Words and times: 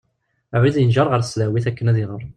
Abrid 0.55 0.75
yenǧer 0.79 1.07
ɣer 1.09 1.21
tesdawit 1.21 1.65
akken 1.69 1.89
ad 1.91 1.97
iɣer. 2.03 2.23